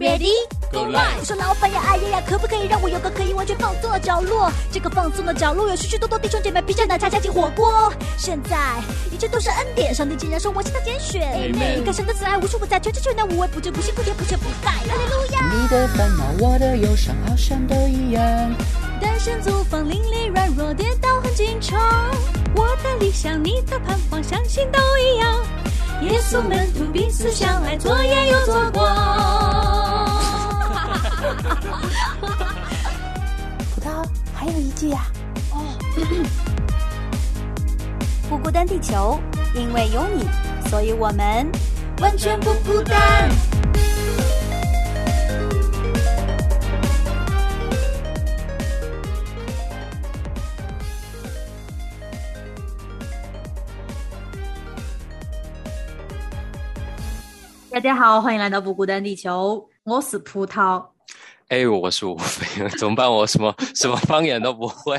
[0.00, 0.32] Ready
[0.72, 1.18] go live！
[1.18, 4.50] 我说老板呀，哎呀呀，可不可以让我有个可以完全放松的角落？
[4.72, 7.92] 这个放松的角落有许许多多弟兄姐妹披着奶茶加进火锅。
[8.16, 8.56] 现在
[9.12, 11.52] 一切都是恩典，上帝竟然说我是他拣选。
[11.52, 14.70] 你看神的慈爱无处不在，全知全能无微不至，不辛不甜不缺不败。
[14.72, 15.52] 哈利路亚！
[15.52, 18.24] 你的烦恼，我的忧伤，好像都一样。
[19.02, 21.78] 单身租房，邻里软弱，跌倒很紧张。
[22.56, 25.44] 我的理想，你的盼望，相信都一样。
[26.04, 29.89] 耶稣门徒彼此相爱，左眼又左光。
[33.74, 34.04] 葡萄
[34.34, 35.06] 还有一句呀，
[35.52, 35.64] 哦，
[38.28, 39.18] 不孤单，地球，
[39.54, 40.24] 因为有你，
[40.68, 41.50] 所以我们
[42.00, 43.30] 完全不孤单。
[57.70, 60.84] 大家好，欢迎来到不孤单地球，我是葡萄。
[61.50, 63.10] 哎，我是吴飞， 怎么办？
[63.10, 64.96] 我什么什么方言都不会。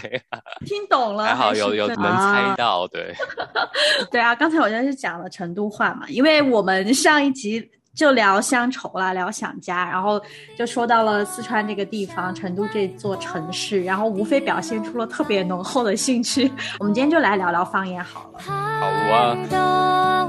[0.65, 3.15] 听懂了，还好有有能猜到，对。
[4.11, 10.21] 对啊，刚才我就是讲了成都话嘛，因为我们上一集就聊乡愁啦，聊想家，然后
[10.57, 16.51] 就说到了四川这个地方，成都这座城市，然后吴非表现出了特别浓厚的兴趣。
[16.79, 18.39] 我们今天就来聊聊方言好了。
[18.39, 18.53] 好
[18.85, 20.27] 啊。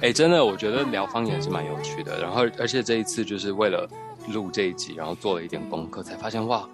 [0.00, 2.18] 哎，真的，我觉得聊方言是蛮有趣的。
[2.22, 3.86] 然后，而且这一次就是为了
[4.32, 6.66] 录这一集，然后做了一点功课，才发现哇。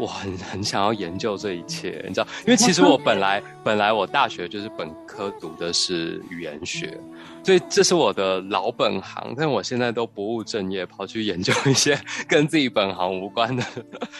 [0.00, 6.98] 我很 很想要研究这一切，你知道，因为其实我本来本来我大学就是本科读的是语言学，
[7.44, 9.34] 所以这是我的老本行。
[9.36, 13.62] 但我现在都不务正业，跑去研究一些 跟自己本行无关的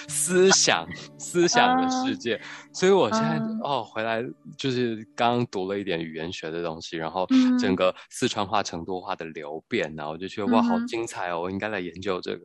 [0.09, 0.87] 思想
[1.17, 2.41] 思想的世界。
[2.73, 4.23] 所以我现在哦回来
[4.59, 7.27] 就是刚读了一点语言学的东西，然后
[7.59, 11.41] 整个四川话、成都话的流变，然后我就觉得哇，好精彩哦！
[11.41, 12.41] 我应该来研究这个。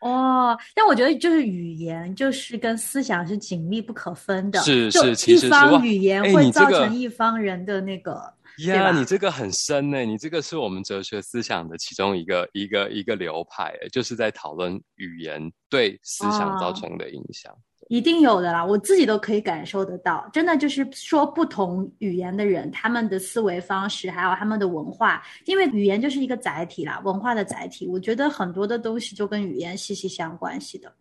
[0.00, 4.60] 哦，但我觉得就是语言，就是跟思想是紧密不可分的。
[4.62, 8.32] 是是，一方语言会造成一方人的那个，
[8.66, 10.00] 呀，你这个很深呢。
[10.00, 17.54] 你这个是我们哲学思想的其中一个一个一个流派，就是在讨论语言对思想造成的影响。
[17.90, 20.30] 一定有的啦，我自己都可以感受得到。
[20.32, 27.88] 真的就是说，不同语言的人，他们的思维方式，还有他们的文化，因为语言就是一个载体啦，文化的载体。
[27.88, 30.94] 我觉得很多的东西就跟语言息息相关系的。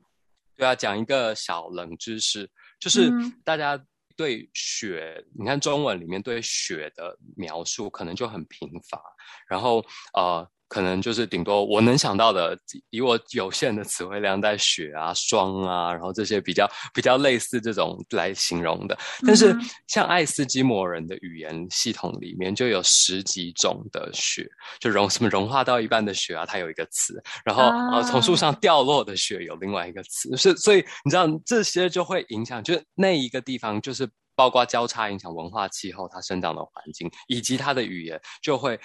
[0.56, 2.50] 对啊，讲一个小冷知识，
[2.80, 3.12] 就是
[3.44, 3.80] 大家
[4.18, 9.00] 对雪，你看中文里面对雪的描述可能就很贫乏，
[9.48, 9.86] 然后
[10.16, 10.50] 呃。
[10.70, 12.58] 可能就是顶多我能想到的，
[12.92, 18.98] 以我有限的词汇量，在雪啊、霜啊，然后这些比较比较类似这种来形容的。
[19.26, 19.54] 但是
[19.88, 24.48] 像爱斯基摩人的语言系统里面就有十几种的雪，
[24.80, 27.22] 就融什么融化到一半的雪啊，它有一个词。
[27.44, 30.38] 然后呃，从树上掉落的雪有另外一个词。
[30.38, 34.08] 是所以你知道这些就会影响，就那一个地方就是
[34.40, 38.80] 包括交叉影响文化、气候、它生长的环境以及它的语言就会。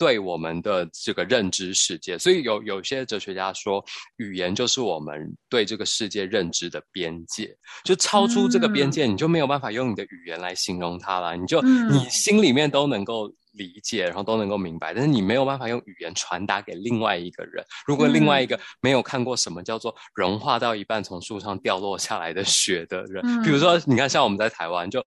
[0.00, 3.84] 对我们的这个认知世界，所以有有些哲学家说，
[4.18, 7.52] 语言就是我们对这个世界认知的边界，
[7.82, 13.28] 就超出这个边界，你就没有办法用你的语言来形容它了，你就你心里面都能够。
[13.58, 17.62] 理解，然后都能够明白，但是你没有办法用语言传达给另外一个人。
[17.86, 25.04] 如果另外一个没有看过什么叫做融化到一半从树上掉落下来的雪的人，比如说，你看像我们在台湾，就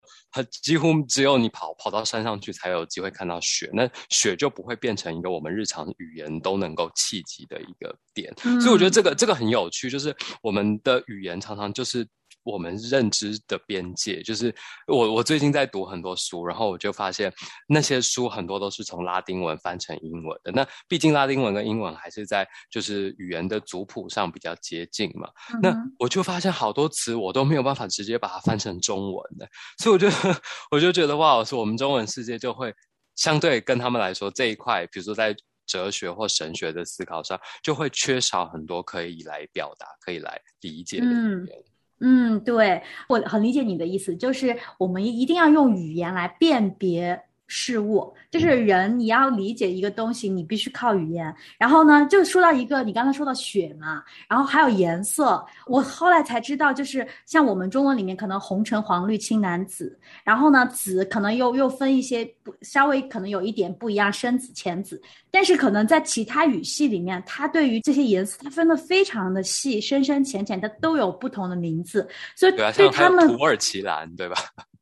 [0.62, 8.34] 几乎只有你跑跑到山上去才有机会看到雪，那雪就不会变成一个我们日常语言都能够契机的一个点。
[8.60, 12.08] 所以我觉得这个这个很有趣，就是我们的语言常常就是。
[12.50, 14.54] 我们认知的边界，就是
[14.86, 17.32] 我我最近在读很多书，然后我就发现
[17.66, 20.50] 那些书很多都是从拉丁文翻成英文的。
[20.52, 25.28] 那毕竟拉丁文跟英文还是在就是语言的族谱上比较接近嘛。
[25.60, 30.08] 那我就发现好多词我都没有办法直接把它翻成中文的，所以我就
[30.72, 32.74] 我就觉得哇，是我们中文世界就会
[33.16, 35.36] 相对跟他们来说这一块，比如说在
[35.66, 41.58] 哲学或神学的思考上，就会缺少很多可以来表达、可以来理解的语言。
[41.58, 41.64] 嗯，
[42.00, 51.34] 嗯对我很理解你的意思，就是我们一定要用语言来辨别事物，就是人，你要理解一个东西，你必须靠语言。
[51.58, 65.00] 然后呢，就说到一个，你刚才说到雪嘛，然后还有颜色，我后来才知道，就是像我们中文里面可能红橙黄绿青蓝紫，然后呢紫可能又又分一些不稍微可能有一点不一样，深紫、浅紫，
[65.30, 72.06] 但是可能在其他语系里面，它对于这些颜色它分的非常的细，深深浅浅，它都有不同的名字，
[72.36, 74.36] 所以对他们土耳其蓝，对吧？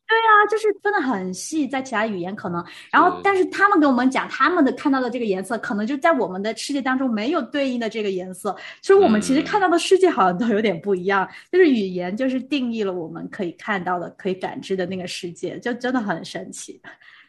[0.08, 11.28] 对啊，就是分的很细，在其他语言可能，然后但是他们给我们讲他们的看到的这个颜色，可能就在我们的世界当中没有对应的这个颜色，所以我们其实看到的世界好像都有点不一样。
[11.50, 16.80] 就是语言就是定义了我们可以看到的、可以感知的那个世界，就真的很神奇。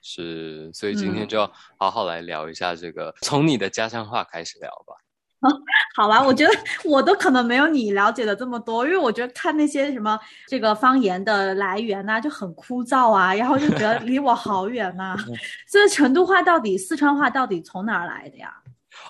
[0.04, 4.94] 是，所以今天就好好来聊一下这个，从你的家乡话开始聊吧。
[5.96, 6.52] 好吧，我觉得
[6.84, 15.16] 我都可能没有你了解的这么多，因为我觉得看那些什么这个方言的来源呐，就很枯燥啊，然后就觉得离我好远呐。
[15.70, 18.52] 所以成都话到底、四川话到底从哪儿来的呀？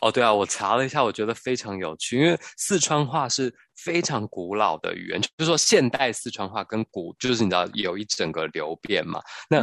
[0.01, 9.21] 哦，对啊，我查了一下，我觉得非常有趣，因为四川话是非常古老的语言，就是说现代四川话跟古，就是你知道有一整个流变嘛。
[9.49, 9.61] 那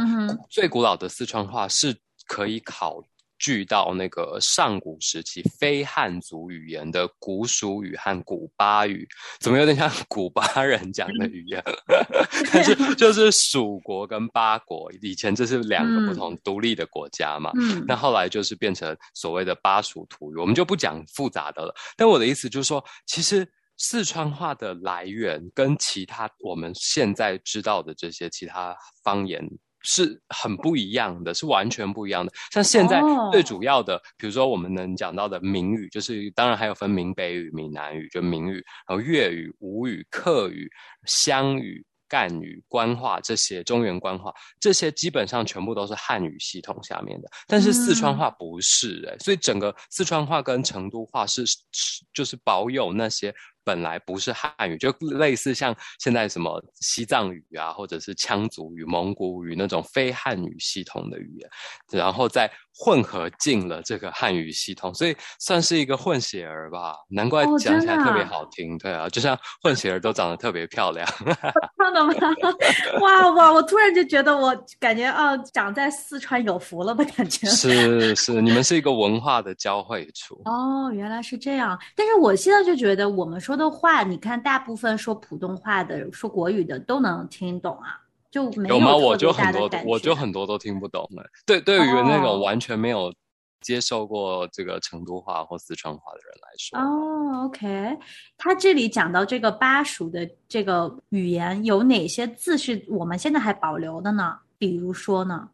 [0.49, 1.95] 最古老的四川话是
[2.27, 3.03] 可以考。
[3.37, 9.07] 据到那个上古时期非汉族语言的古蜀语和古巴语，
[9.39, 11.63] 怎么有点像古巴人讲的语言？
[12.51, 17.51] 但是 就是蜀国跟巴国以前这是两个不同独立的国家嘛。
[17.59, 21.75] 嗯，那后来就是变成所谓的巴蜀土语，我们就不讲复杂的了。
[21.97, 23.47] 但我的意思就是说，其实
[23.77, 29.45] 四川话的来源跟其他我们现在知道的这些其他方言。
[29.85, 32.33] 是很不一样的，是完全不一样的。
[32.51, 33.01] 像现在
[33.31, 38.55] 最主要的，比如说我们能讲到的闽语，就是当然还有分闽北语、闽南语，就闽语，
[38.87, 40.67] 然后粤语、吴语、客语、
[41.05, 47.29] 湘语、赣语、官话这些中原官话，这些基本上全部都是汉语系统下面的。
[47.47, 53.33] 但是四川话不是哎，所以整个四川话跟成都话是是就是保有那些。
[53.65, 61.49] 本来不是汉语，就类似像现在什么西藏语啊，或者是羌族语、蒙古语那种非汉语系统的语言，
[61.91, 66.95] 然后再混合进了这个汉语系统，所以算是一个混血儿吧。
[67.09, 71.07] 难怪讲起来特别好听，对啊，就像混血儿都长得特别漂亮。
[71.77, 72.13] 真的吗？
[73.01, 73.51] 哇哇！
[73.51, 77.47] 我突然就觉得，我感觉啊，长在四川有福了的感觉。
[77.47, 80.39] 是是，你们是一个文化的交汇处。
[80.45, 81.79] 哦，原来是这样。
[81.95, 83.54] 但是我现在就觉得，我们说。
[83.55, 87.99] 的话，你看，大部分说普通话的、说国语的都能听懂啊，
[88.31, 88.95] 就没有吗？
[88.95, 91.23] 我就很多，我就很多都听不懂了。
[91.45, 93.13] 对，对于那种完全没有
[93.61, 97.97] 接受过这个成都话或四川话的人来说，哦，OK，
[98.37, 104.39] 他这里讲到这个巴蜀的这个语言，有哪些字是我们现在还保留的呢？
[104.57, 105.49] 比如说呢？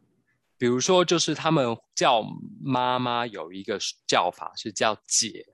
[0.58, 2.22] 比如说，就是他们叫
[2.62, 5.44] 妈妈有一个叫法是叫姐。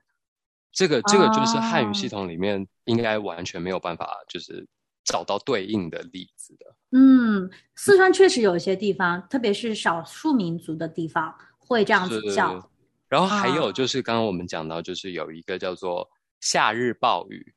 [0.79, 4.65] 这个这个就是汉语系统里面应该完全没有办法就是
[5.03, 6.73] 找到对应的例子的。
[6.91, 12.71] 嗯，四川确实有一些地方，特别是少数民族的地方会这样子叫。
[13.09, 16.09] 然后还有就是刚刚我们讲到，就是有一个叫做
[16.39, 17.53] 夏日暴雨。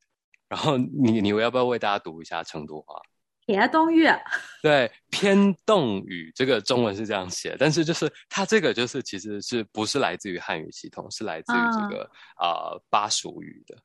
[0.48, 3.00] 然后你你要不要为大家读一下成都话？
[3.46, 4.06] 偏东语，
[4.62, 13.76] 对，偏动语，这个中文是这样写，但是就是它这个就是其实是不是来自于汉语系统，是来自于这个啊巴蜀语的。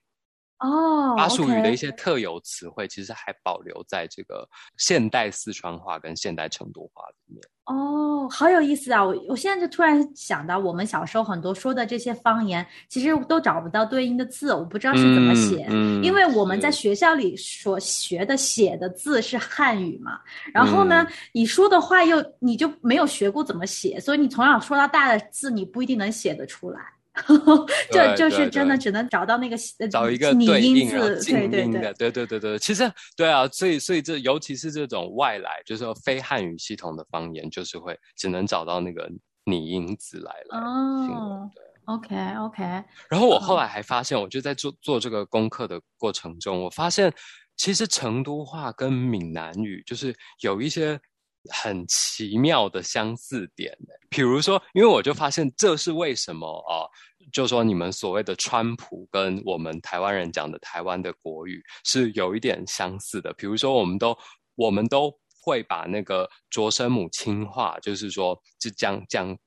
[0.60, 7.42] 哦，巴蜀语的一些特有词汇，其实还保留在这个现代四川话跟现代成都话里面。
[7.66, 9.04] 哦，好有意思啊！
[9.04, 15.68] 我我现在就突然想到，我们小时候很多说的这些方言，其实都找不到对应的字，我不知道是怎么写，
[16.02, 20.20] 因为我们在学校里所学的写的字是汉语嘛。
[20.54, 26.80] 然后呢，你说的话又你就没有学过怎么写，所以你从小说到大的字，你不一定能写得出来。
[27.92, 29.58] 就就是真的只能找到那个
[29.90, 32.60] 找一个对应字，对对对，对对对对。
[32.60, 39.10] 其实对啊，所以所以这尤其是这种外来，就是说非汉语系统的方言，就是会只能找到那个
[39.46, 40.60] 拟音字来了。
[40.60, 41.52] 哦
[41.86, 42.64] ，OK OK。
[43.10, 47.12] 然后我后来还发现，我就在做做这个功课的过程中，我发现
[47.56, 51.00] 其实成都话跟闽南语就是有一些。
[51.50, 53.78] 很奇妙的相似点，
[54.10, 56.86] 比如说，因为我就发现这是为什么啊？
[57.32, 63.34] 就说你们所谓的川普跟我们台湾人讲的台湾的国语是有一点相似的。
[63.34, 64.18] 比如说，我们都
[64.56, 69.38] 我们都会把那个着声母轻化，就是说，就讲讲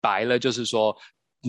[0.00, 0.96] 白了，就是说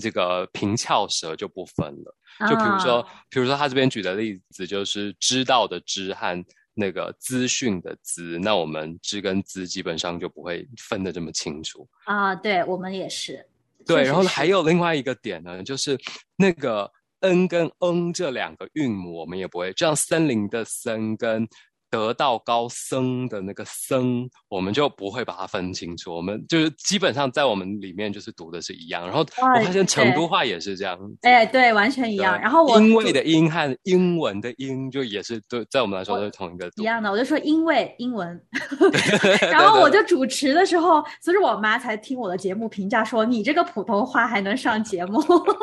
[0.01, 2.15] 这个平翘舌就不分了。
[2.49, 6.43] 就比如说，比如说他这边举的例子就是知道的知和。
[6.77, 12.33] 那个资讯的资，那我们知跟资基本上就不会分得这么清楚啊。
[12.35, 13.45] 对我们也是。
[13.85, 15.97] 对，然后还有另外一个点呢，就是
[16.37, 16.89] 那个
[17.21, 21.47] n 跟 n 这两个韵母，我们也不会，这样森林的森跟。
[21.97, 26.13] 得道高僧的那个僧，我们就不会把它分清楚。
[26.13, 29.05] 我们就是基本上在我们里面就是读的是一样。
[29.05, 30.99] 然后我发现成都话也是这样。
[31.21, 32.37] 哎，对，完全一样。
[32.39, 37.09] 然后我因为的音和英文的英就也是对，在我们来说都是同一个一样的。
[37.09, 38.39] 我就说因为英文，
[39.49, 45.21] 然后我就主持的时候，所以我妈才听我的节目评价说你这个普通话还能上节目，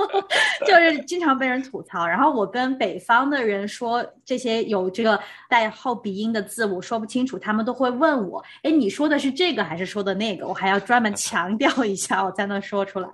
[0.66, 2.06] 就是经常被人吐槽。
[2.06, 6.14] 然后我跟北方的人说这些有这个带后鼻。
[6.14, 13.08] 音的字我说不清楚，他们都会问我：“哎，你说的是这个还是说的那个？”我还要专门强调一下，我才能说出来。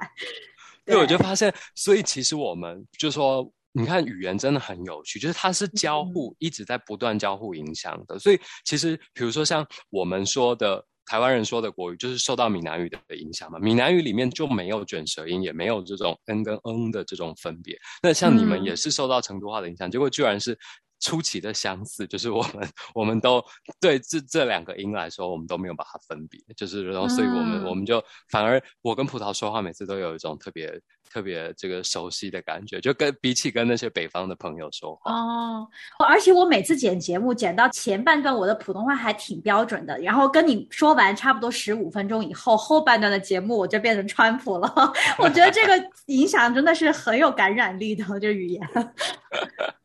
[0.84, 8.18] 对，我就发现，所以其实我们就说，你看语言真的很有趣，就是它是交互，一直在不断交互影响的。
[8.18, 13.58] 所以其实，比如说像我们说的台湾人说的国语，就是受到闽南语的影响嘛。
[13.58, 17.78] 闽南语里面就没有卷舌音，也没有这种 n 跟 n 的这种分别。
[18.02, 20.58] 那像你们也是受到成都话的影响，结果居然是。
[21.00, 23.42] 出奇的相似，就是我们我们都
[23.80, 30.80] 对这这两个音来说，我们都没有把它分别，就是然后，所以我们我们就反而我跟葡萄说话，每次都有一种特别
[31.12, 35.68] 特别这个熟悉的感觉，就跟比起跟那些北方的朋友说话哦，
[36.08, 44.72] 而且我每次剪节目剪到前半段，我的普通话还挺标准的，然后跟你说完差不多十五分钟以后，后半段的节目我就变成川普了。
[45.18, 48.60] 我觉得这个影响真的是很有感染力的，这语言。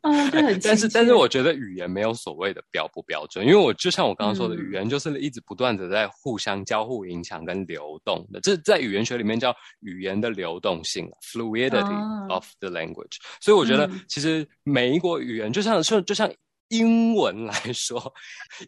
[0.02, 13.18] 嗯， 就很但是但是我觉得语言没有所谓的标不标准，因为我就像我刚刚说的，语言就是一直不断的在互相交互影响跟流动的，这在语言学里面叫语言的流动性 （fluidity of the language）。
[13.40, 16.32] 所以我觉得其实每一国语言就像就就像。
[16.70, 18.12] 英文来说，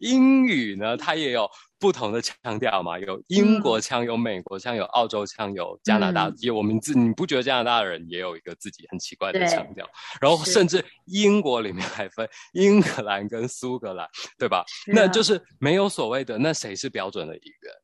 [0.00, 1.50] 英语呢，它也有
[1.80, 6.32] 不同的腔调嘛，有英国腔，有美国腔，有澳洲腔，有加拿大。
[6.38, 9.84] 有我们自你不觉得加拿大的人也有一个自己很奇怪的腔调？
[10.20, 14.64] 然后甚至英国里面还分英格兰跟苏格兰，对吧？
[14.86, 17.74] 那就是没有所谓的那谁是标准的语言。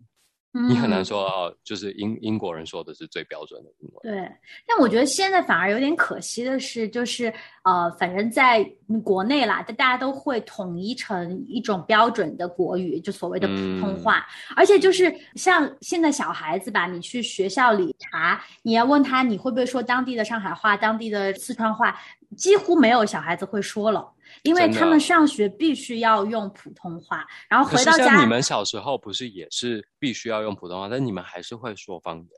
[0.56, 4.00] 你很难说啊，就是英英国人说的是最标准的英文。
[4.02, 4.30] 对，
[4.68, 7.32] 但我觉得现在反而有点可惜的是，就是
[7.64, 8.64] 呃，反正在
[9.02, 14.24] 国内啦，大家都会统一成一种标准的国语，就所谓的普通话。
[14.54, 21.98] 而且就是像现在小孩子吧，你去学校里查，你要问他你会不会说当地的上海话、当地的四川话，
[22.36, 24.08] 几乎没有小孩子会说了。
[24.44, 28.20] 因为他们上学必须要用普通话，然后回到家。
[28.20, 32.28] 你们小时候不是也是必须要用普通话，但你们还是会说方言。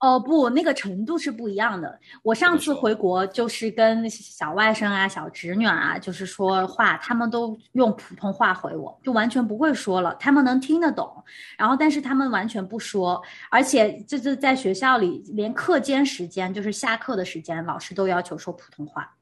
[0.00, 1.98] 哦不，那个程度是不一样的。
[2.22, 10.14] 我上次回国就是跟小外甥啊、小侄女啊，就是说话，他们都用普通话回我，就完全不会说了。
[10.14, 11.12] 他们能听得懂，
[11.58, 13.20] 然后但是他们完全不说，
[13.50, 19.17] 而且这这在学校里，连课间时间，就是下课的时间，老师都要求说普通话。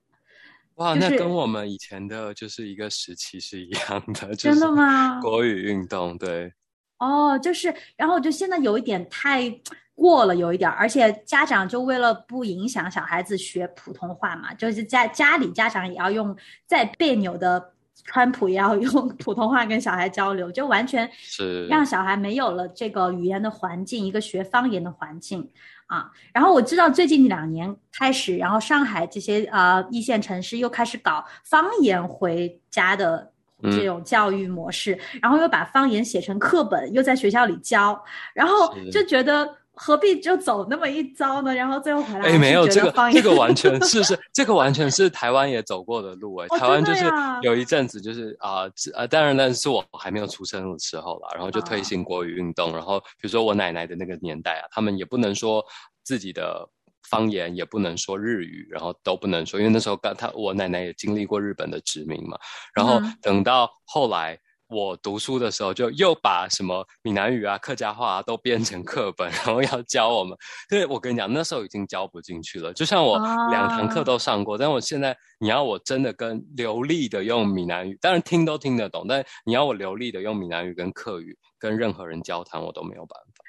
[0.77, 5.21] 哇，那跟我们以前的就是一个时期是一样的，真的吗？
[5.21, 6.53] 国语运动，对。
[6.99, 9.51] 哦，就是，然后就现在有一点太
[9.95, 17.73] 过了，有一点，而且家长就为了不影响小孩子学普通话嘛，就是家家里家长也要用再别扭的
[18.05, 25.51] 川普也要用 普通话跟小孩交流，就完全是让小孩没有了这个语言的环境，一个学方言的环境。
[25.87, 38.01] 啊，然后我知道最近两年开始，然后上海这些呃一线城市又开始搞方言回家的这种教育模式，然后又把方言写成课本，又在学校里教，
[38.35, 39.57] 然后就觉得。
[39.79, 41.55] 何必就走那么一遭呢？
[41.55, 46.49] 然后最后回来，哎，没有这个，这个完全 是是，这个完全是台湾也走过的路哎。
[46.59, 47.05] 台湾就是
[47.43, 48.63] 有一阵子就是啊，
[48.95, 52.73] 呃，当然那是我还没有出生的时候了，然后就推行国语运动。
[52.73, 55.63] 然后比如说我奶奶的那个年代啊，他们也不能说
[56.03, 56.67] 自己的
[57.11, 62.39] 方言，也不能说日语，然后都不能说，因为那时候刚他我奶奶也经历过日本的殖民嘛。
[62.75, 64.39] 然后等到后来。
[64.69, 70.37] 我读书的时候，就又把什么闽南语啊、客家话啊都编成课本，然后要教我们。
[70.69, 72.73] 所以，我跟你讲，那时候已经教不进去了。
[72.73, 73.17] 就像我
[73.51, 83.45] 两堂课都上过，但我现在你要我真的跟流利的用闽南语，当然听都听得懂，但你要我流利的用闽南语跟客语跟任何人交谈，我都没有办法。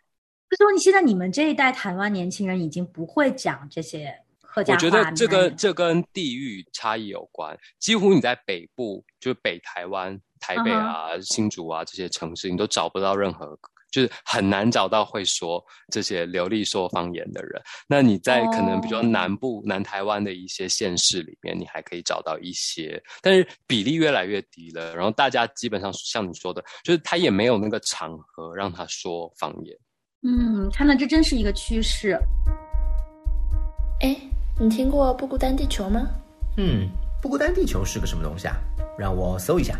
[0.50, 4.78] 就说你现在你们这一代台湾年轻人已经不会讲这些客家话。
[4.78, 7.58] 我觉得这跟这跟地域差异有关。
[7.80, 10.22] 几乎你在北部，就是北台湾。
[10.40, 13.58] 台北啊、新竹啊这些城市，你都找不到任何
[13.90, 17.62] 就是很难找到会说这些流利说方言的人。
[17.88, 24.94] 那你在可能比较南部、南台湾的一些县市里面，你还可以找到一些，但是比例越来越低了。
[24.94, 29.76] 然后大家基本上像你说的，就是他也没有那个场合让他说方言。
[30.24, 32.20] 嗯，看来这真是一个趋势。
[34.02, 34.16] 哎，
[34.60, 36.02] 你听过不孤单地球吗？
[36.58, 36.90] 嗯，
[37.22, 38.56] 不孤单地球是个什么东西啊？
[39.00, 39.80] 让我搜一下。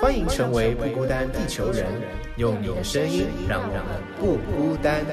[0.00, 1.86] 欢迎成为不孤单地球人。
[2.36, 3.84] 用你的声音让我们
[4.18, 5.04] 不孤单。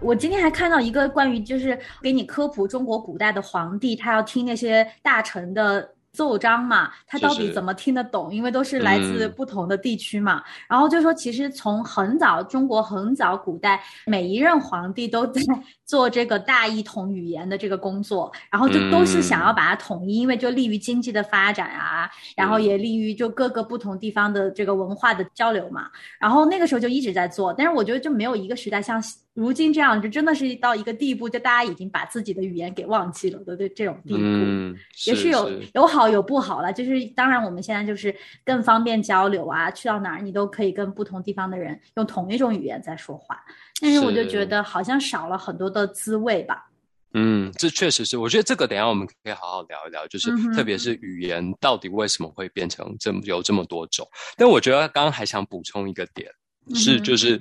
[0.00, 5.94] 我今天还看到一个关于，就是给你科普中国古代的皇帝，他要听那些大臣的。
[6.12, 8.34] 奏章嘛，他到底怎么听得懂？
[8.34, 10.42] 因为都是来自不同的地区嘛。
[10.68, 15.40] 然后就说，其实从很早，中国很早古代，每一任皇帝都在
[15.86, 25.88] 做这个大一统语言的这个工作，然后就都是想要把它统一，因为就利于经济的发展啊，然后也利于就各个不同地方的这个文化的交流嘛。
[26.18, 29.00] 然后那个时候就一直在做，但是我觉得就没有一个时代像。
[29.32, 36.72] 如今这样，就真的是到一个地步，就大家已经把自己的语言给忘记了的这这种地步，也是有有好有不好了。
[36.72, 43.40] 就是当然，我们现在就是更方便交流啊，去到哪儿你都可以跟不同地方的人用同一种语言在说话。
[43.80, 46.68] 但是我就觉得好像少了很多的滋味吧。
[47.14, 48.18] 嗯，这确实是。
[48.18, 54.06] 我觉得这个等下我们可以好好聊一聊，就是特别是语言到底为什么会变成这么有这么多种。
[54.36, 56.28] 但我觉得刚刚还想补充一个点，
[56.74, 57.40] 是就是。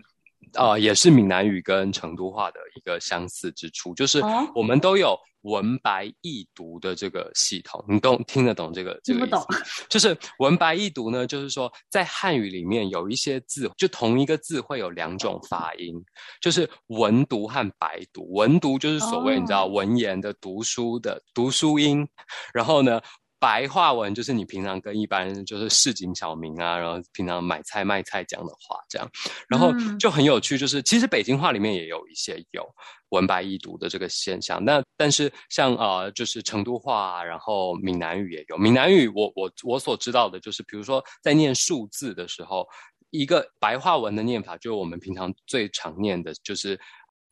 [0.54, 4.22] 啊，也是闽南语跟成都话的一个相似之处，就是
[4.56, 9.86] 我们都有文白异读的这个系统，你懂听得懂这个这个意思？
[9.88, 15.96] 就是文白异读呢，就是说在汉语里面有一些字，就同一个字会有两种发音，
[16.42, 18.32] 就是文读和白读。
[18.34, 22.08] 文读就是所谓你知道文言的读书的读书音，
[22.54, 23.00] 然后呢。
[23.40, 29.10] 白话文就是你平常跟一般就是市井小民啊，然后平常买菜卖菜讲的话，这样，
[29.48, 30.58] 然后就很有趣。
[30.58, 32.68] 就是其实北京话里面也有一些有
[33.10, 34.64] 文白异读的这个现象。
[34.64, 38.58] 那但是像呃，就是成都话，然后闽南语也有。
[38.58, 42.68] 闽南语我我我所知道的就是，比如说在念数字的时候，
[43.12, 46.78] 一个白话文的念法，就是我们平常最常念的就是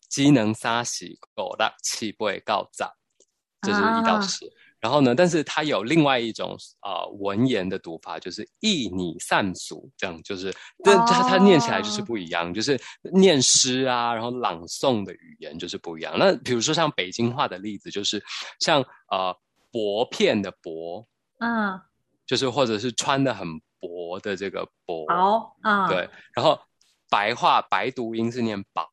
[0.07, 2.89] 机能撒喜狗的气不会告杂，
[3.61, 4.49] 这是一到十。
[4.87, 5.13] 然后呢？
[5.13, 10.49] 但是它有另外一种啊文言的读法，就是意拟散俗，这样就是，
[10.81, 12.79] 但它它念起来就是不一样，就是
[13.11, 16.17] 念诗啊，然后朗诵的语言就是不一样。
[16.17, 18.23] 那比如说像北京话的例子，就是
[18.61, 19.37] 像呃
[19.73, 21.05] 薄片的薄，
[21.39, 21.77] 嗯，
[22.25, 23.45] 就是或者是穿的很
[23.81, 26.09] 薄的这个薄，薄啊，对。
[26.33, 26.57] 然后
[27.09, 28.85] 白话白读音是念薄，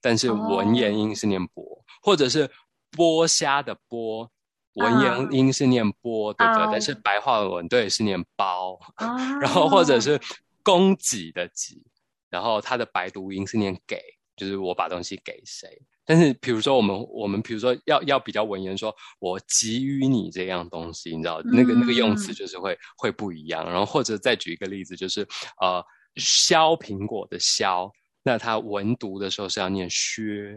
[0.00, 2.48] 但是文言音是念薄，或者是
[2.92, 4.28] 剥虾的剥。
[4.76, 6.68] 文言音是念波，对不对？
[6.72, 8.78] 但是白话文对是念包，
[9.40, 10.20] 然后或者是
[10.62, 11.82] 供给的给，
[12.30, 14.00] 然后它的白读音是念给，
[14.36, 15.68] 就是我把东西给谁。
[16.08, 23.64] 但是比如说我们我们比如说要要比较文言，说我给予你这样东西，你知道那个那个用词就是会会不一样。
[23.68, 25.26] 然后或者再举一个例子，就是
[25.60, 25.84] 呃
[26.14, 27.90] 削苹果的削，
[28.22, 30.56] 那它文读的时候是要念削。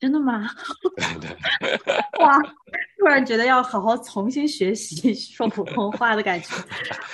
[0.00, 0.48] 真的吗？
[0.96, 1.78] 对 对，
[2.20, 2.38] 哇！
[2.98, 6.48] 突然觉得要好好重新学习 说普通话的感觉。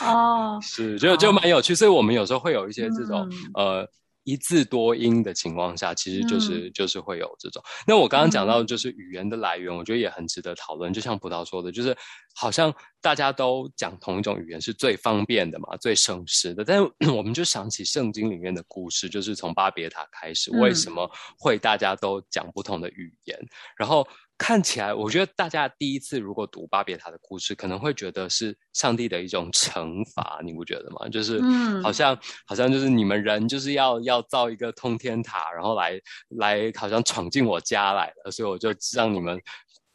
[0.01, 1.75] 哦，是，就就蛮有趣。
[1.75, 3.89] 所以我们有时候会有一些这种呃。
[4.25, 7.63] 一字多音的情况下，其实就是就是会有这种。
[7.87, 10.93] 那我刚刚讲到就是语言的来源，我觉得也很值得讨论。
[10.93, 11.97] 就像葡萄说的，就是
[12.35, 16.65] 好像大家都讲同一种语言是最方便的嘛，最省时的。
[16.65, 23.39] 但是 我们就想起圣经里面的故事，就是从巴别塔开始，为什么会大家都讲不同的语言？
[23.77, 24.07] 然后。
[24.41, 31.07] 看起来，我觉得大家第一次如果读巴别塔的故事，可能会觉得是上帝的一种惩罚，你不觉得吗？
[31.11, 31.39] 就是，
[31.83, 36.01] 好像好像就是你们人就是要要造一个通天塔，然后来
[36.31, 39.39] 来好像闯进我家来了，所以我就让你们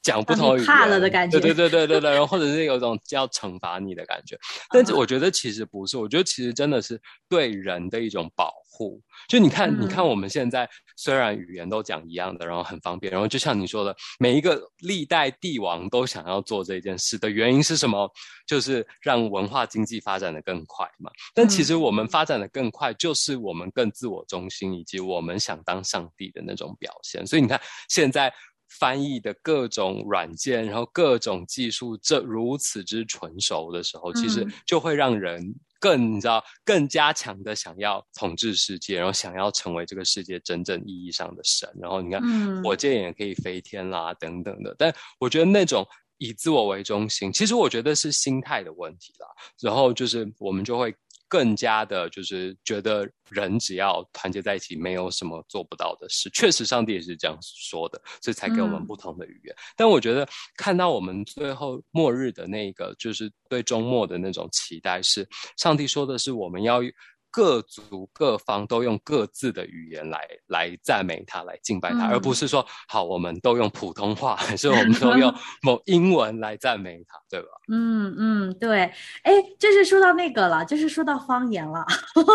[0.06, 4.38] 讲不同语言，怕了的感觉， 对对对对对对，然后或者是有一种要惩罚你的感觉，
[4.70, 9.02] 但是我觉得其实不是，我觉得其实真的是对人的一种保护。
[9.28, 18.08] 就你看，你看我们现在虽然语言都讲一样的，然后很方便，然后就像你说的，每一个历代帝王都想要做这件事的原因是什么？
[18.46, 21.10] 就是让文化经济发展的更快嘛。
[21.34, 27.26] 但其实我们发展的更快，就是我们更自我中心，以及我们想当上帝的那种表现。
[27.26, 28.32] 所以你看现在。
[28.80, 41.70] 翻译的各种软件，然后各种技术，这如此之纯熟的时候，其实就会让人更你知道更加强的想要统治世界，然后想要成为这个世界真正意义上的神。
[41.80, 42.22] 然后你看，
[42.64, 44.76] 火箭也可以飞天啦，等等的。
[44.78, 49.28] 但我觉得那种以自我为中心，其实我觉得是心态的问题啦。
[49.62, 50.96] 然后就是我们就会。
[51.36, 56.30] 更加的，就是觉得人只要团结在一起，没有什么做不到的事。
[56.30, 59.54] 确实，上帝也是这样说的，所以才给我们不同的语言。
[59.76, 66.80] 但我觉得，看到我们最后末日的那个，就是对周末的那种期待，是上帝说的是我们要。
[67.36, 77.48] 各族各方都用各自的语言来来赞美他，来敬拜他，而不是说好我们都用普通话， 还是我们都用 某英文来赞美他，对吧？
[77.68, 78.90] 嗯嗯，对。
[79.24, 81.86] 哎，就是说到那个了，就是说到方言了，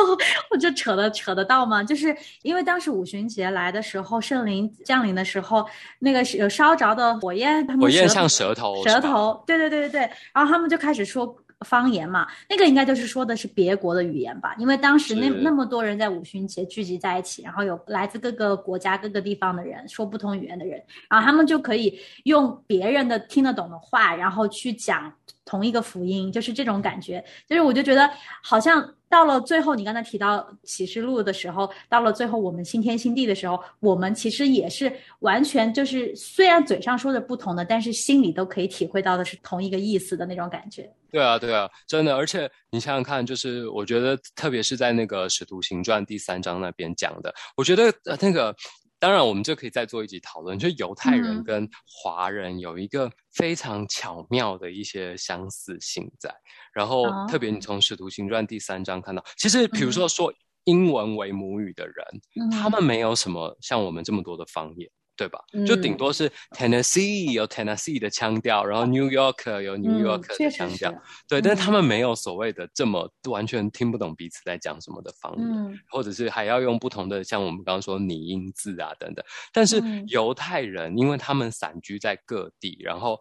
[0.53, 1.83] 我就扯得扯得到吗？
[1.83, 5.67] 就是因为当时五旬节来的时候，圣灵降临的时候，
[6.01, 11.35] 那个有烧着的火焰，他们火焰像舌头，舌头，对对对对对，然后他们就开始说。
[11.67, 25.13] 方言嘛，那个应该就是说的是别国的语言吧，因为当时那那么多人在五旬节聚集在一起，然后有来自各个国家各个地方的人，说不同语言的人，然后他们就可以用别人的听得懂的话，然后去讲
[25.51, 28.09] 同一个福音，就是这种感觉，就是我就觉得
[28.43, 28.95] 好像。
[29.11, 40.89] 到了最后，你刚才提到启示录的时候，到了最后我们新天新地的时候，我们其实也是完全就是虽然嘴上说的不同的，但是心里都可以体会到的是同一个意思的那种感觉。
[41.11, 42.15] 对啊，对啊，真的。
[42.15, 48.55] 而且你想想看，就是我觉得，特别是在那个使徒行传第三章那边讲的，我觉得那个。
[49.01, 50.59] 当然，我们就可以再做一集讨论。
[50.59, 56.33] 就犹太人跟华人有一个非常巧妙的一些相似性在。
[56.75, 60.31] 然后，特别你从《使徒行传》第三章看到，其实比如说说
[60.65, 64.91] 英文为母语的人，他们没有什么像我们这么多的方言。
[65.21, 65.39] 对吧？
[65.67, 70.91] 就顶多是 Tennessee 有 Tennessee 的腔调，然后 New York 有 New York 的腔调，
[71.29, 71.43] 对。
[71.43, 79.23] 但是他们没有所谓的这么完全听不懂彼此在讲什么的方言，或者是还要用不同的像我们刚刚说拟音字啊等等。
[79.53, 83.21] 但是犹太人，因为他们散居在各地，然后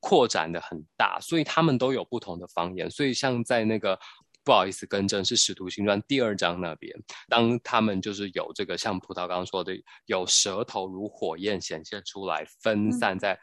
[0.00, 2.90] 扩展的很大，所以他们都有不同的方言。
[2.90, 3.96] 所以像在那个。
[4.48, 6.90] 不好意思，更正是《使徒行传》第二章那边，
[7.28, 9.74] 当他们就是有这个像葡萄刚刚说的，
[10.06, 13.38] 有舌头如火焰显现出来，分散在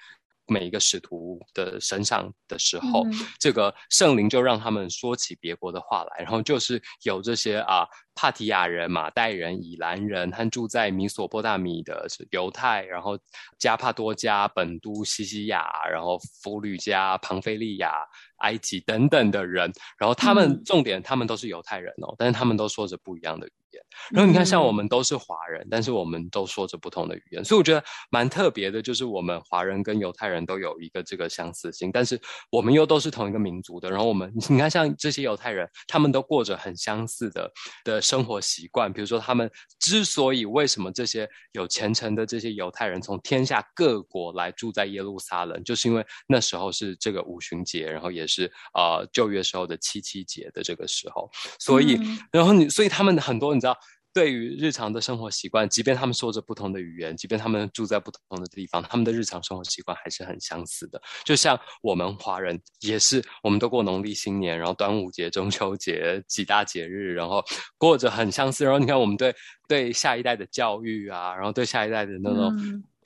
[0.48, 3.06] 每一个使徒的身上的时候，
[3.40, 7.86] 这个圣灵就让他们说起别国的话来，然后就是有这些啊。
[8.18, 13.20] 帕提亚人、马代人、以兰人和住在米索波大米的犹太，然后
[13.60, 17.92] 加帕多加、本都、西西亚，然后弗吕加、庞菲利亚、
[18.38, 23.84] 埃及等等的人，然后他们重点，他们都是犹太人哦，但是他们都说着不一样的语言。
[24.12, 33.90] 然后你看，像我们都是华人，但是我们都说着不同的语言，所以我觉得蛮特别的，就是我们华人跟犹太人都有一个这个相似性，但是我们又都是同一个民族的。
[33.92, 37.52] 然后我们你看，像这些犹太人，他们都过着很相似的
[37.84, 38.02] 的。
[38.06, 48.44] 生活习惯，比如说他们之所以为什么这些有虔诚的这些犹太人从天下各国来住在耶路撒冷，就是因为那时候是这个五旬节，然后也是
[48.76, 51.28] 呃旧约时候的七七节的这个时候，
[51.60, 52.00] 所以
[52.32, 53.78] 然后你所以他们很多你知道。
[54.14, 61.02] 对于日常的生活习惯，即便他们说着不同的语言，即便他们住在不同的地方，他们的日常生活习惯还是很相似的。
[61.26, 67.44] 就像我们华人也是，我们都过农历新年，然后端午节、中秋节几大节日，然后
[67.78, 68.64] 过着很相似。
[68.64, 69.36] 然后你看，我们对
[69.68, 72.58] 对下一代的教育啊，然后对下一代的那种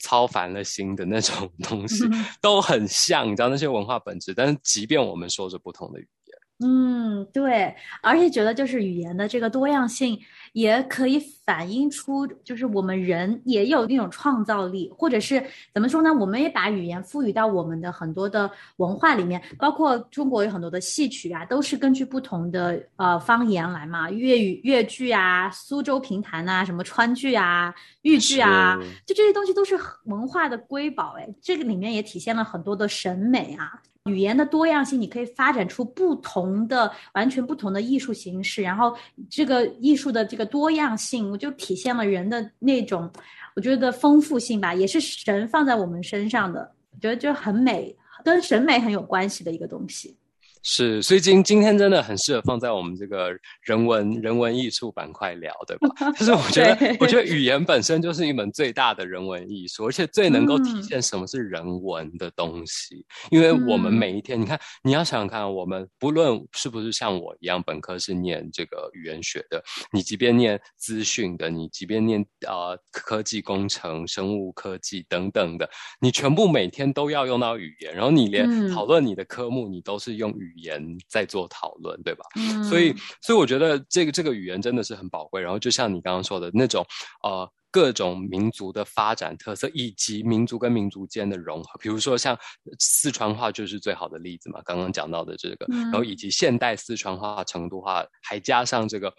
[0.02, 2.04] 超凡了心的那种东西，
[2.40, 4.32] 都很像，你知道那些文化本质。
[4.36, 10.20] 但是，即便我们说着不同的语言，嗯，对，而且觉得就是语言的这个多样性。
[10.54, 16.14] 也可以反映出，就是我们人也有那种创造力，或者是怎么说呢？
[16.14, 33.82] 我们也把语言赋予到我们的很多的文化里面，包括中国有很多的戏曲啊，都是根据不同的呃方言来嘛，粤语粤剧啊，苏州评弹啊，什么川剧啊，豫剧啊，就这些东西都是文化的瑰宝哎，这个里面也体现了很多的审美啊。
[34.06, 38.96] 语言的多样性，你可以发展出不同的、完全不同的艺术形式，然后
[39.30, 43.10] 这个艺术的这个多样性，我就体现了人的那种，
[43.56, 46.72] 我觉得丰富性吧，也是神放在我们身上的。
[47.00, 50.18] 觉得就很美，跟审美很有关系的一个东西。
[50.62, 53.32] 是，所以今今天真的很适合放在我们这个
[53.64, 56.12] 人文人文艺术板块聊，对吧？
[56.20, 63.06] 就是我觉得，我觉得语言本身就是一门最大的人文艺术，而且最能够体现什么是人文的东西。
[63.32, 75.70] 因为我们每一天，你看，你要想想看，我们不论是不是像我一样本科是念这个语言学的，你即便念资讯的，你即便念啊科技工程、生物科技等等的，
[76.02, 80.49] 你全部每天都要用到语言，然后你连讨论你的科目，你都是用语。
[80.56, 82.26] 语言在做讨论，对吧？
[82.36, 85.42] 嗯，所以，所以我觉得这个这个语言真的是很宝贵。
[85.42, 86.86] 然后，就像你刚刚说的那种，
[87.24, 92.38] 呃，各种民族的发展特色，以及民族跟民族间的融合，比如说像
[92.80, 94.62] 四川话就是最好的例子嘛。
[94.66, 99.14] 刚刚讲到的这个，然后以及现代四川话、成都话，还加上这个。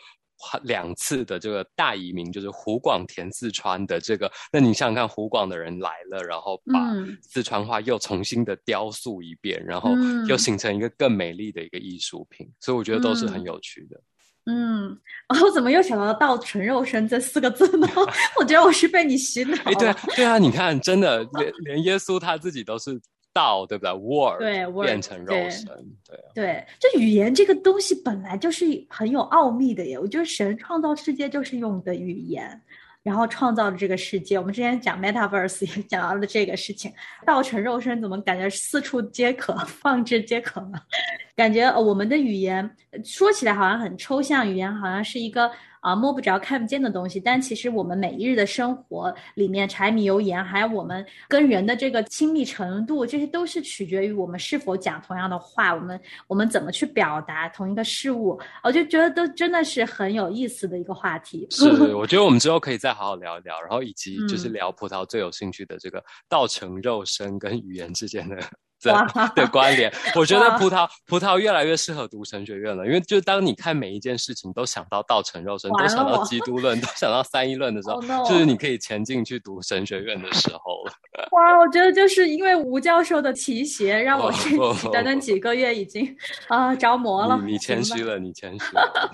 [0.63, 6.81] 两次的这个大移民，就是湖广填四川的这个，那你想想看，湖广的人来了，然后把
[7.23, 9.91] 四川话又重新的雕塑一遍，然后
[10.27, 14.01] 又形成一个更美丽的一个艺术品，所以我觉得都是很有趣的。
[14.47, 14.99] 嗯，
[15.43, 17.87] 我怎么又想到“到纯肉身”这四个字呢？
[18.41, 19.57] 我觉得我是被你洗脑。
[19.65, 23.01] 哎，对啊，对啊，你看，真的连连耶稣他自己都是。
[23.41, 25.67] 道对不对？word 对变成肉身，
[26.07, 29.99] 对对，这语言这个东西本来就是很有奥秘的耶。
[29.99, 32.61] 我觉得神创造世界就是用的语言，
[33.03, 34.39] 然后创造了这个世界。
[34.39, 36.93] 我们之前讲 metaverse 也讲到了这个事情，
[37.25, 40.79] 道成肉身怎么感觉四处皆可，放置皆可呢？
[41.35, 45.51] 感觉我们的语言说起来好像很抽象，语言好像是一个。
[45.81, 58.41] 啊，摸不着、看不见的东西，但其实我们每一日的生活里面，柴米油盐，还有我们跟人的这个亲密程度，这些都是取决于我们是否讲同样的话，我们我们怎么去表达同一个事物。
[58.63, 61.47] 我就觉得都真的是很有意思的一个话题。
[61.51, 68.39] 是， 我觉得我们之后可以再好好聊一聊，然后以及就是聊葡萄最有兴趣的这个道成肉身跟语言之间的。
[69.35, 80.93] 的关联，我觉得葡萄葡萄越来越适合读神学院了，因为就当你看每一件事情都想到道成肉身，都想到基督论，都想到三一论的时候，就是你可以前进去读神学院的时候了。
[81.33, 84.57] 哇，我觉得就是因为吴教授的提携，让我这
[84.91, 86.17] 短短几个月已经
[86.49, 87.41] 啊着魔了。
[87.45, 88.65] 你谦虚了，你谦虚。
[88.75, 89.11] 了。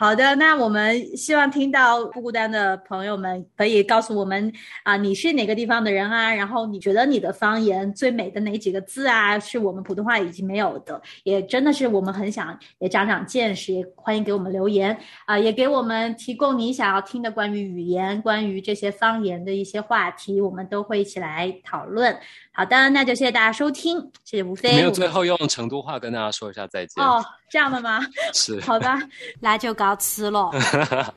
[0.00, 4.50] 好的，那我们希望听到不孤单的朋友们可以告诉我们
[4.82, 6.34] 啊，你是哪个地方的人啊？
[6.34, 9.38] 然后你觉得你的方言最美的哪几个字啊？
[9.38, 22.16] 是我们普通话已经没有的，也真的是我们很想也长长见识，也欢迎给我们留言啊，也给我们提供你想要听的关于语言、关于这些方言的一些话题，我们都会一起来讨论。
[22.52, 24.72] 好的，那就谢谢大家收听，谢谢吴飞。
[24.74, 28.00] 没有最后用成都话跟大家说一下再见哦，这样的吗？
[28.34, 28.98] 是， 好吧，
[29.40, 30.50] 那就告辞了。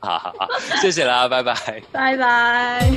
[0.00, 0.48] 好好好，
[0.80, 2.90] 谢谢啦，拜拜，拜拜。